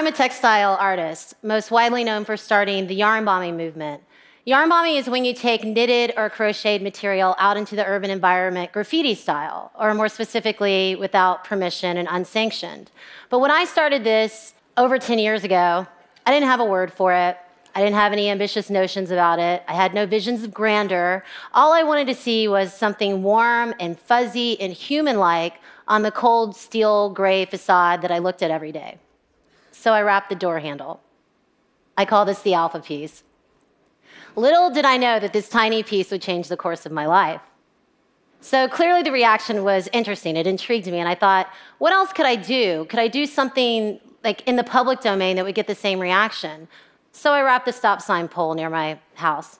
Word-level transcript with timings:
I'm 0.00 0.06
a 0.06 0.12
textile 0.12 0.78
artist, 0.80 1.34
most 1.42 1.70
widely 1.70 2.04
known 2.04 2.24
for 2.24 2.34
starting 2.34 2.86
the 2.86 2.94
yarn 2.94 3.26
bombing 3.26 3.58
movement. 3.58 4.02
Yarn 4.46 4.70
bombing 4.70 4.96
is 4.96 5.10
when 5.10 5.26
you 5.26 5.34
take 5.34 5.62
knitted 5.62 6.14
or 6.16 6.30
crocheted 6.30 6.80
material 6.80 7.36
out 7.38 7.58
into 7.58 7.76
the 7.76 7.84
urban 7.84 8.08
environment 8.08 8.72
graffiti 8.72 9.14
style, 9.14 9.70
or 9.78 9.92
more 9.92 10.08
specifically, 10.08 10.96
without 10.96 11.44
permission 11.44 11.98
and 11.98 12.08
unsanctioned. 12.10 12.90
But 13.28 13.40
when 13.40 13.50
I 13.50 13.66
started 13.66 14.02
this 14.02 14.54
over 14.78 14.98
10 14.98 15.18
years 15.18 15.44
ago, 15.44 15.86
I 16.24 16.32
didn't 16.32 16.48
have 16.48 16.60
a 16.60 16.64
word 16.64 16.90
for 16.90 17.12
it. 17.12 17.36
I 17.74 17.80
didn't 17.80 17.96
have 17.96 18.14
any 18.14 18.30
ambitious 18.30 18.70
notions 18.70 19.10
about 19.10 19.38
it. 19.38 19.62
I 19.68 19.74
had 19.74 19.92
no 19.92 20.06
visions 20.06 20.42
of 20.42 20.54
grandeur. 20.54 21.22
All 21.52 21.74
I 21.74 21.82
wanted 21.82 22.06
to 22.06 22.14
see 22.14 22.48
was 22.48 22.72
something 22.72 23.22
warm 23.22 23.74
and 23.78 24.00
fuzzy 24.00 24.58
and 24.62 24.72
human 24.72 25.18
like 25.18 25.60
on 25.86 26.00
the 26.00 26.10
cold 26.10 26.56
steel 26.56 27.10
gray 27.10 27.44
facade 27.44 28.00
that 28.00 28.10
I 28.10 28.16
looked 28.16 28.42
at 28.42 28.50
every 28.50 28.72
day 28.72 28.96
so 29.70 29.92
I 29.92 30.02
wrapped 30.02 30.28
the 30.28 30.34
door 30.34 30.58
handle. 30.60 31.00
I 31.96 32.04
call 32.04 32.24
this 32.24 32.42
the 32.42 32.54
alpha 32.54 32.80
piece. 32.80 33.22
Little 34.36 34.70
did 34.70 34.84
I 34.84 34.96
know 34.96 35.18
that 35.18 35.32
this 35.32 35.48
tiny 35.48 35.82
piece 35.82 36.10
would 36.10 36.22
change 36.22 36.48
the 36.48 36.56
course 36.56 36.86
of 36.86 36.92
my 36.92 37.06
life. 37.06 37.42
So 38.40 38.68
clearly, 38.68 39.02
the 39.02 39.12
reaction 39.12 39.64
was 39.64 39.88
interesting. 39.92 40.36
It 40.36 40.46
intrigued 40.46 40.86
me. 40.86 40.98
And 40.98 41.08
I 41.08 41.14
thought, 41.14 41.48
what 41.78 41.92
else 41.92 42.12
could 42.12 42.26
I 42.26 42.36
do? 42.36 42.86
Could 42.88 42.98
I 42.98 43.08
do 43.08 43.26
something 43.26 44.00
like 44.24 44.46
in 44.48 44.56
the 44.56 44.64
public 44.64 45.00
domain 45.00 45.36
that 45.36 45.44
would 45.44 45.54
get 45.54 45.66
the 45.66 45.74
same 45.74 46.00
reaction? 46.00 46.68
So 47.12 47.32
I 47.32 47.42
wrapped 47.42 47.68
a 47.68 47.72
stop 47.72 48.00
sign 48.00 48.28
pole 48.28 48.54
near 48.54 48.70
my 48.70 48.98
house. 49.14 49.58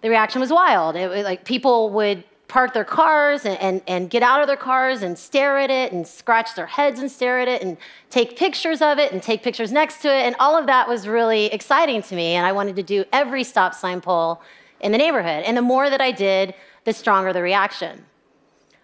The 0.00 0.08
reaction 0.08 0.40
was 0.40 0.50
wild. 0.50 0.96
It, 0.96 1.08
was 1.08 1.24
like 1.24 1.44
people 1.44 1.90
would 1.90 2.24
park 2.48 2.72
their 2.74 2.84
cars 2.84 3.44
and, 3.44 3.58
and, 3.60 3.82
and, 3.86 4.08
get 4.08 4.22
out 4.22 4.40
of 4.40 4.46
their 4.46 4.56
cars 4.56 5.02
and 5.02 5.18
stare 5.18 5.58
at 5.58 5.70
it 5.70 5.92
and 5.92 6.06
scratch 6.06 6.54
their 6.54 6.66
heads 6.66 7.00
and 7.00 7.10
stare 7.10 7.40
at 7.40 7.48
it 7.48 7.60
and 7.60 7.76
take 8.08 8.36
pictures 8.36 8.80
of 8.80 8.98
it 8.98 9.12
and 9.12 9.20
take 9.22 9.42
pictures 9.42 9.72
next 9.72 10.00
to 10.02 10.08
it. 10.08 10.22
And 10.24 10.36
all 10.38 10.56
of 10.56 10.66
that 10.66 10.88
was 10.88 11.08
really 11.08 11.46
exciting 11.46 12.02
to 12.02 12.14
me. 12.14 12.34
And 12.34 12.46
I 12.46 12.52
wanted 12.52 12.76
to 12.76 12.82
do 12.84 13.04
every 13.12 13.42
stop 13.42 13.74
sign 13.74 14.00
pole 14.00 14.40
in 14.80 14.92
the 14.92 14.98
neighborhood. 14.98 15.42
And 15.44 15.56
the 15.56 15.62
more 15.62 15.90
that 15.90 16.00
I 16.00 16.12
did, 16.12 16.54
the 16.84 16.92
stronger 16.92 17.32
the 17.32 17.42
reaction. 17.42 18.04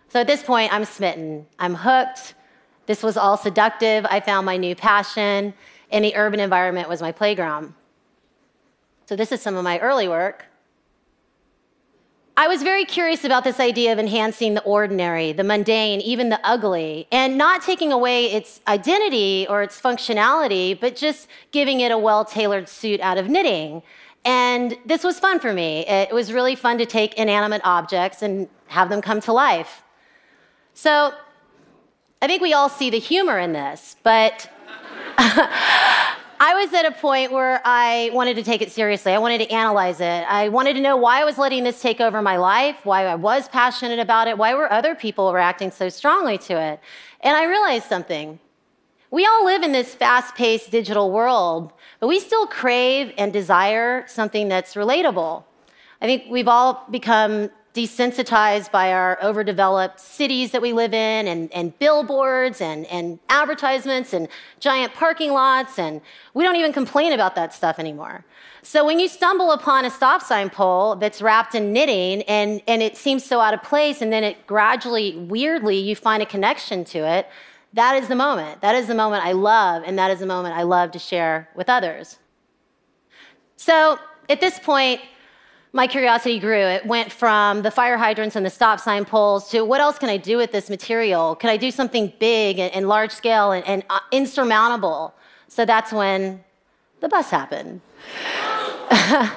So 0.08 0.20
at 0.20 0.26
this 0.26 0.42
point, 0.42 0.72
I'm 0.72 0.84
smitten. 0.84 1.46
I'm 1.58 1.74
hooked. 1.74 2.34
This 2.86 3.02
was 3.02 3.16
all 3.16 3.36
seductive. 3.36 4.04
I 4.10 4.20
found 4.20 4.44
my 4.44 4.56
new 4.56 4.74
passion, 4.74 5.54
and 5.90 6.04
the 6.04 6.14
urban 6.16 6.40
environment 6.40 6.88
was 6.88 7.00
my 7.00 7.12
playground. 7.12 7.74
So 9.06 9.16
this 9.16 9.32
is 9.32 9.40
some 9.40 9.56
of 9.56 9.64
my 9.64 9.78
early 9.78 10.08
work. 10.08 10.46
I 12.34 12.48
was 12.48 12.62
very 12.62 12.86
curious 12.86 13.24
about 13.24 13.44
this 13.44 13.60
idea 13.60 13.92
of 13.92 13.98
enhancing 13.98 14.54
the 14.54 14.62
ordinary, 14.62 15.32
the 15.32 15.44
mundane, 15.44 16.00
even 16.00 16.30
the 16.30 16.40
ugly, 16.42 17.06
and 17.12 17.36
not 17.36 17.60
taking 17.62 17.92
away 17.92 18.32
its 18.32 18.60
identity 18.66 19.46
or 19.50 19.62
its 19.62 19.78
functionality, 19.78 20.78
but 20.80 20.96
just 20.96 21.28
giving 21.50 21.80
it 21.80 21.92
a 21.92 21.98
well 21.98 22.24
tailored 22.24 22.70
suit 22.70 23.00
out 23.00 23.18
of 23.18 23.28
knitting. 23.28 23.82
And 24.24 24.78
this 24.86 25.04
was 25.04 25.18
fun 25.18 25.40
for 25.40 25.52
me. 25.52 25.86
It 25.86 26.14
was 26.14 26.32
really 26.32 26.54
fun 26.54 26.78
to 26.78 26.86
take 26.86 27.14
inanimate 27.14 27.60
objects 27.64 28.22
and 28.22 28.48
have 28.68 28.88
them 28.88 29.02
come 29.02 29.20
to 29.22 29.32
life. 29.32 29.82
So 30.72 31.12
I 32.22 32.26
think 32.26 32.40
we 32.40 32.54
all 32.54 32.70
see 32.70 32.88
the 32.88 32.98
humor 32.98 33.38
in 33.38 33.52
this, 33.52 33.96
but 34.02 34.48
was 36.62 36.72
at 36.74 36.86
a 36.86 36.92
point 36.92 37.32
where 37.32 37.60
I 37.64 38.10
wanted 38.12 38.36
to 38.36 38.44
take 38.44 38.62
it 38.62 38.70
seriously. 38.70 39.12
I 39.12 39.18
wanted 39.18 39.38
to 39.38 39.50
analyze 39.50 40.00
it. 40.00 40.24
I 40.28 40.48
wanted 40.48 40.74
to 40.74 40.80
know 40.80 40.96
why 40.96 41.20
I 41.20 41.24
was 41.24 41.36
letting 41.36 41.64
this 41.64 41.82
take 41.82 42.00
over 42.00 42.22
my 42.22 42.36
life, 42.36 42.76
why 42.84 43.04
I 43.04 43.16
was 43.16 43.48
passionate 43.48 43.98
about 43.98 44.28
it, 44.28 44.38
why 44.38 44.54
were 44.54 44.72
other 44.72 44.94
people 44.94 45.32
reacting 45.32 45.72
so 45.72 45.88
strongly 45.88 46.38
to 46.38 46.60
it. 46.60 46.78
And 47.20 47.36
I 47.36 47.46
realized 47.46 47.86
something. 47.88 48.38
We 49.10 49.26
all 49.26 49.44
live 49.44 49.64
in 49.64 49.72
this 49.72 49.92
fast 49.92 50.36
paced 50.36 50.70
digital 50.70 51.10
world, 51.10 51.72
but 51.98 52.06
we 52.06 52.20
still 52.20 52.46
crave 52.46 53.12
and 53.18 53.32
desire 53.32 54.06
something 54.06 54.48
that's 54.48 54.74
relatable. 54.74 55.42
I 56.00 56.06
think 56.06 56.26
we've 56.30 56.48
all 56.48 56.86
become 56.92 57.50
desensitized 57.74 58.70
by 58.70 58.92
our 58.92 59.18
overdeveloped 59.22 59.98
cities 59.98 60.50
that 60.50 60.60
we 60.60 60.74
live 60.74 60.92
in 60.92 61.26
and, 61.26 61.50
and 61.52 61.78
billboards 61.78 62.60
and, 62.60 62.84
and 62.86 63.18
advertisements 63.30 64.12
and 64.12 64.28
giant 64.60 64.92
parking 64.92 65.32
lots 65.32 65.78
and 65.78 66.02
we 66.34 66.44
don't 66.44 66.56
even 66.56 66.72
complain 66.72 67.12
about 67.12 67.34
that 67.34 67.54
stuff 67.54 67.78
anymore. 67.78 68.24
So 68.62 68.84
when 68.84 69.00
you 69.00 69.08
stumble 69.08 69.52
upon 69.52 69.86
a 69.86 69.90
stop 69.90 70.22
sign 70.22 70.50
pole 70.50 70.96
that's 70.96 71.22
wrapped 71.22 71.54
in 71.54 71.72
knitting 71.72 72.22
and, 72.22 72.60
and 72.68 72.82
it 72.82 72.96
seems 72.96 73.24
so 73.24 73.40
out 73.40 73.54
of 73.54 73.62
place 73.62 74.02
and 74.02 74.12
then 74.12 74.22
it 74.22 74.46
gradually 74.46 75.16
weirdly 75.16 75.78
you 75.78 75.96
find 75.96 76.22
a 76.22 76.26
connection 76.26 76.84
to 76.86 76.98
it 76.98 77.26
that 77.74 77.96
is 78.02 78.08
the 78.08 78.16
moment. 78.16 78.60
That 78.60 78.74
is 78.74 78.86
the 78.86 78.94
moment 78.94 79.24
i 79.24 79.32
love 79.32 79.82
and 79.86 79.98
that 79.98 80.10
is 80.10 80.20
the 80.20 80.26
moment 80.26 80.54
i 80.54 80.62
love 80.62 80.90
to 80.92 80.98
share 80.98 81.48
with 81.54 81.70
others. 81.70 82.18
So 83.56 83.98
at 84.28 84.40
this 84.40 84.58
point 84.58 85.00
my 85.72 85.86
curiosity 85.86 86.38
grew. 86.38 86.58
It 86.58 86.84
went 86.84 87.10
from 87.10 87.62
the 87.62 87.70
fire 87.70 87.96
hydrants 87.96 88.36
and 88.36 88.44
the 88.44 88.50
stop 88.50 88.78
sign 88.78 89.06
poles 89.06 89.48
to 89.50 89.62
what 89.62 89.80
else 89.80 89.98
can 89.98 90.10
I 90.10 90.18
do 90.18 90.36
with 90.36 90.52
this 90.52 90.68
material? 90.68 91.34
Can 91.34 91.48
I 91.48 91.56
do 91.56 91.70
something 91.70 92.12
big 92.18 92.58
and, 92.58 92.72
and 92.74 92.88
large 92.88 93.10
scale 93.10 93.52
and, 93.52 93.66
and 93.66 93.82
uh, 93.88 94.00
insurmountable? 94.10 95.14
So 95.48 95.64
that's 95.64 95.92
when 95.92 96.44
the 97.00 97.08
bus 97.08 97.30
happened. 97.30 97.80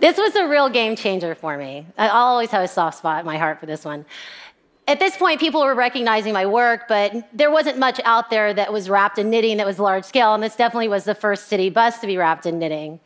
this 0.00 0.18
was 0.18 0.36
a 0.36 0.46
real 0.46 0.68
game 0.68 0.96
changer 0.96 1.34
for 1.34 1.56
me. 1.56 1.86
I'll 1.96 2.10
always 2.10 2.50
have 2.50 2.62
a 2.62 2.68
soft 2.68 2.98
spot 2.98 3.20
in 3.20 3.26
my 3.26 3.38
heart 3.38 3.58
for 3.58 3.66
this 3.66 3.86
one. 3.86 4.04
At 4.88 5.00
this 5.00 5.16
point, 5.16 5.40
people 5.40 5.64
were 5.64 5.74
recognizing 5.74 6.32
my 6.32 6.46
work, 6.46 6.82
but 6.88 7.28
there 7.32 7.50
wasn't 7.50 7.78
much 7.78 8.00
out 8.04 8.30
there 8.30 8.54
that 8.54 8.72
was 8.72 8.88
wrapped 8.88 9.18
in 9.18 9.30
knitting 9.30 9.56
that 9.56 9.66
was 9.66 9.80
large 9.80 10.04
scale, 10.04 10.32
and 10.34 10.42
this 10.42 10.54
definitely 10.54 10.88
was 10.88 11.04
the 11.04 11.14
first 11.14 11.48
city 11.48 11.70
bus 11.70 11.98
to 12.00 12.06
be 12.06 12.16
wrapped 12.16 12.46
in 12.46 12.60
knitting. 12.60 13.00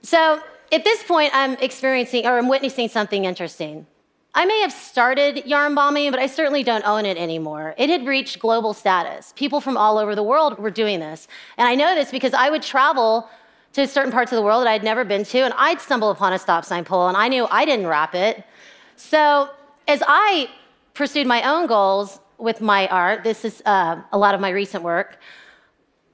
So 0.00 0.40
at 0.72 0.84
this 0.84 1.02
point, 1.02 1.30
I'm 1.34 1.54
experiencing 1.54 2.26
or 2.26 2.38
I'm 2.38 2.48
witnessing 2.48 2.88
something 2.88 3.24
interesting. 3.24 3.86
I 4.34 4.46
may 4.46 4.62
have 4.62 4.72
started 4.72 5.44
yarn 5.44 5.74
bombing, 5.74 6.10
but 6.10 6.18
I 6.18 6.26
certainly 6.26 6.62
don't 6.62 6.86
own 6.86 7.04
it 7.04 7.18
anymore. 7.18 7.74
It 7.76 7.90
had 7.90 8.06
reached 8.06 8.38
global 8.38 8.72
status. 8.72 9.34
People 9.36 9.60
from 9.60 9.76
all 9.76 9.98
over 9.98 10.14
the 10.14 10.22
world 10.22 10.58
were 10.58 10.70
doing 10.70 11.00
this. 11.00 11.28
And 11.58 11.68
I 11.68 11.74
know 11.74 11.94
this 11.94 12.10
because 12.10 12.32
I 12.32 12.48
would 12.48 12.62
travel 12.62 13.28
to 13.74 13.86
certain 13.86 14.10
parts 14.10 14.32
of 14.32 14.36
the 14.36 14.42
world 14.42 14.64
that 14.64 14.70
I'd 14.70 14.82
never 14.82 15.04
been 15.04 15.24
to, 15.24 15.40
and 15.40 15.52
I'd 15.56 15.80
stumble 15.80 16.10
upon 16.10 16.32
a 16.32 16.38
stop 16.38 16.64
sign 16.64 16.84
pole, 16.84 17.08
and 17.08 17.16
I 17.16 17.28
knew 17.28 17.46
I 17.50 17.64
didn't 17.64 17.86
wrap 17.86 18.14
it. 18.14 18.44
So 18.96 19.50
as 19.88 20.02
I 20.06 20.48
pursued 20.94 21.26
my 21.26 21.42
own 21.42 21.66
goals 21.66 22.20
with 22.38 22.60
my 22.60 22.86
art, 22.88 23.24
this 23.24 23.44
is 23.44 23.62
uh, 23.64 24.00
a 24.12 24.18
lot 24.18 24.34
of 24.34 24.40
my 24.40 24.50
recent 24.50 24.82
work, 24.82 25.18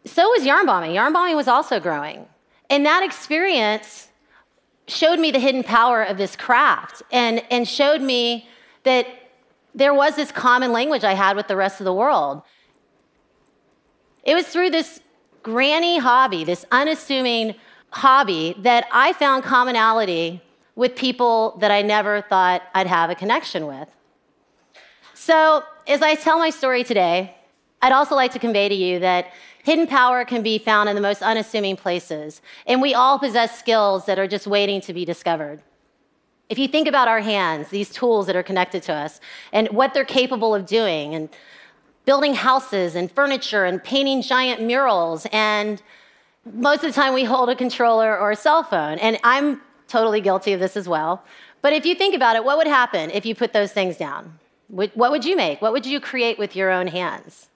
so 0.05 0.29
was 0.31 0.45
yarn 0.45 0.67
bombing. 0.67 0.93
Yarn 0.93 1.13
bombing 1.13 1.37
was 1.37 1.49
also 1.49 1.81
growing. 1.81 2.27
And 2.71 2.87
that 2.87 3.03
experience 3.03 4.08
showed 4.89 5.19
me 5.19 5.31
the 5.31 5.39
hidden 5.39 5.63
power 5.63 6.03
of 6.03 6.19
this 6.19 6.35
craft 6.35 7.03
and, 7.13 7.43
and 7.51 7.69
showed 7.69 8.01
me 8.01 8.49
that 8.85 9.07
there 9.75 9.95
was 9.95 10.17
this 10.17 10.33
common 10.33 10.73
language 10.73 11.05
I 11.05 11.15
had 11.15 11.37
with 11.37 11.47
the 11.47 11.57
rest 11.57 11.81
of 11.81 11.85
the 11.85 11.93
world. 11.93 12.43
It 14.25 14.35
was 14.35 14.47
through 14.47 14.71
this 14.71 15.01
granny 15.43 15.99
hobby, 15.99 16.45
this 16.45 16.65
unassuming 16.73 17.55
hobby, 17.91 18.55
that 18.59 18.87
I 18.93 19.13
found 19.13 19.45
commonality 19.45 20.43
with 20.75 20.97
people 20.97 21.57
that 21.61 21.71
I 21.71 21.83
never 21.83 22.23
thought 22.23 22.63
I'd 22.75 22.87
have 22.87 23.11
a 23.11 23.15
connection 23.15 23.67
with. 23.67 23.89
So, 25.15 25.63
as 25.87 26.03
I 26.03 26.15
tell 26.15 26.39
my 26.39 26.51
story 26.51 26.85
today, 26.85 27.35
I'd 27.81 27.93
also 27.93 28.15
like 28.15 28.33
to 28.33 28.39
convey 28.39 28.69
to 28.69 28.75
you 28.75 28.99
that 29.01 29.33
Hidden 29.69 29.87
power 29.87 30.25
can 30.25 30.43
be 30.43 30.57
found 30.57 30.89
in 30.89 30.95
the 30.95 31.03
most 31.03 31.21
unassuming 31.21 31.77
places, 31.77 32.41
and 32.67 32.81
we 32.81 32.95
all 32.95 33.19
possess 33.19 33.59
skills 33.59 34.07
that 34.07 34.19
are 34.19 34.27
just 34.27 34.47
waiting 34.47 34.81
to 34.81 34.95
be 34.95 35.05
discovered. 35.05 35.61
If 36.49 36.59
you 36.59 36.69
think 36.69 36.89
about 36.89 37.07
our 37.07 37.21
hands, 37.21 37.69
these 37.69 37.91
tools 37.91 38.27
that 38.29 38.37
are 38.37 38.43
connected 38.43 38.83
to 38.85 38.95
us, 38.95 39.21
and 39.53 39.69
what 39.69 39.93
they're 39.93 40.07
capable 40.07 40.55
of 40.55 40.65
doing, 40.65 41.15
and 41.15 41.29
building 42.07 42.33
houses 42.33 42.95
and 42.95 43.13
furniture 43.13 43.67
and 43.67 43.85
painting 43.85 44.23
giant 44.23 44.63
murals, 44.63 45.27
and 45.33 45.83
most 46.51 46.83
of 46.83 46.95
the 46.95 46.99
time 46.99 47.13
we 47.13 47.25
hold 47.25 47.51
a 47.51 47.55
controller 47.55 48.19
or 48.19 48.31
a 48.31 48.37
cell 48.37 48.63
phone, 48.63 48.99
and 49.01 49.19
I'm 49.23 49.61
totally 49.87 50.23
guilty 50.23 50.55
of 50.55 50.61
this 50.61 50.79
as 50.79 50.89
well. 50.89 51.23
But 51.61 51.75
if 51.75 51.85
you 51.85 51.95
think 51.95 52.15
about 52.15 52.37
it, 52.37 52.45
what 52.45 52.57
would 52.57 52.67
happen 52.67 53.11
if 53.11 53.27
you 53.27 53.35
put 53.35 53.53
those 53.53 53.73
things 53.73 53.99
down? 53.99 54.39
What 54.69 54.97
would 54.97 55.27
you 55.27 55.37
make? 55.37 55.61
What 55.61 55.73
would 55.73 55.85
you 55.85 56.01
create 56.01 56.39
with 56.39 56.57
your 56.57 56.71
own 56.71 56.87
hands? 56.87 57.49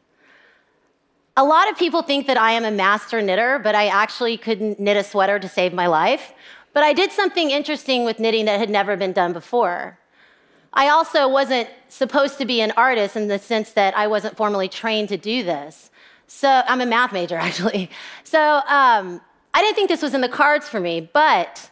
A 1.35 1.45
lot 1.45 1.71
of 1.71 1.79
people 1.79 2.03
think 2.03 2.27
that 2.27 2.37
I 2.37 2.53
am 2.53 2.65
a 2.65 2.71
master 2.71 3.23
knitter, 3.23 3.59
but 3.59 3.75
I 3.75 3.87
actually 3.87 4.37
couldn't 4.37 4.79
knit 4.79 4.99
a 4.99 5.03
sweater 5.03 5.39
to 5.39 5.49
save 5.49 5.73
my 5.73 5.87
life. 5.87 6.35
But 6.75 6.83
I 6.83 6.93
did 6.93 7.11
something 7.11 7.51
interesting 7.51 8.05
with 8.05 8.19
knitting 8.19 8.45
that 8.45 8.59
had 8.59 8.69
never 8.69 8.97
been 8.97 9.13
done 9.13 9.33
before. 9.33 9.99
I 10.75 10.89
also 10.89 11.29
wasn't 11.29 11.71
supposed 11.89 12.37
to 12.39 12.45
be 12.45 12.61
an 12.61 12.73
artist 12.77 13.17
in 13.17 13.29
the 13.29 13.39
sense 13.39 13.73
that 13.73 13.97
I 13.97 14.07
wasn't 14.09 14.37
formally 14.37 14.69
trained 14.69 15.09
to 15.09 15.17
do 15.17 15.43
this. 15.43 15.91
So 16.27 16.63
I'm 16.67 16.83
a 16.83 16.87
math 16.87 17.13
major, 17.13 17.37
actually. 17.49 17.91
So 18.25 18.39
um, 18.39 19.21
I 19.55 19.63
didn't 19.63 19.75
think 19.75 19.89
this 19.89 20.03
was 20.03 20.13
in 20.13 20.21
the 20.21 20.29
cards 20.29 20.69
for 20.69 20.81
me, 20.81 21.09
but 21.15 21.71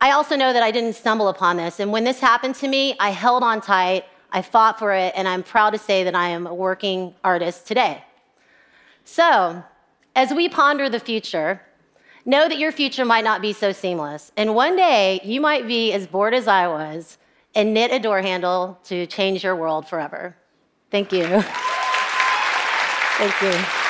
I 0.00 0.12
also 0.12 0.36
know 0.36 0.52
that 0.52 0.62
I 0.62 0.70
didn't 0.70 0.94
stumble 0.94 1.26
upon 1.26 1.56
this. 1.56 1.80
And 1.80 1.90
when 1.90 2.04
this 2.04 2.20
happened 2.20 2.54
to 2.56 2.68
me, 2.68 2.94
I 3.00 3.10
held 3.10 3.42
on 3.42 3.60
tight, 3.60 4.04
I 4.30 4.42
fought 4.42 4.78
for 4.78 4.92
it, 4.92 5.12
and 5.16 5.26
I'm 5.26 5.42
proud 5.42 5.70
to 5.70 5.78
say 5.78 6.04
that 6.04 6.14
I 6.14 6.28
am 6.28 6.46
a 6.46 6.54
working 6.54 7.14
artist 7.24 7.66
today. 7.66 8.04
So, 9.04 9.64
as 10.14 10.32
we 10.32 10.48
ponder 10.48 10.88
the 10.88 11.00
future, 11.00 11.62
know 12.24 12.48
that 12.48 12.58
your 12.58 12.72
future 12.72 13.04
might 13.04 13.24
not 13.24 13.42
be 13.42 13.52
so 13.52 13.72
seamless. 13.72 14.32
And 14.36 14.54
one 14.54 14.76
day, 14.76 15.20
you 15.24 15.40
might 15.40 15.66
be 15.66 15.92
as 15.92 16.06
bored 16.06 16.34
as 16.34 16.46
I 16.46 16.68
was 16.68 17.18
and 17.54 17.74
knit 17.74 17.92
a 17.92 17.98
door 17.98 18.22
handle 18.22 18.78
to 18.84 19.06
change 19.06 19.44
your 19.44 19.56
world 19.56 19.88
forever. 19.88 20.36
Thank 20.90 21.12
you. 21.12 21.24
Thank 23.18 23.42
you. 23.42 23.81